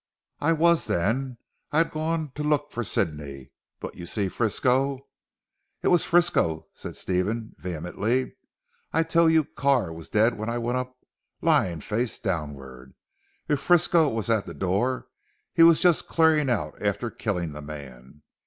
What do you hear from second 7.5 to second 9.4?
vehemently. "I tell